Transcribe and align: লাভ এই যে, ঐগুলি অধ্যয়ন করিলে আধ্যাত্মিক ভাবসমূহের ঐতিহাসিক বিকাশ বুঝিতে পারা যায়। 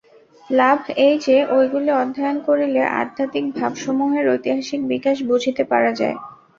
লাভ 0.49 0.79
এই 0.99 1.15
যে, 1.25 1.35
ঐগুলি 1.51 1.91
অধ্যয়ন 2.01 2.37
করিলে 2.47 2.81
আধ্যাত্মিক 3.01 3.45
ভাবসমূহের 3.57 4.25
ঐতিহাসিক 4.27 4.81
বিকাশ 4.91 5.17
বুঝিতে 5.29 5.63
পারা 5.71 5.91
যায়। 5.99 6.17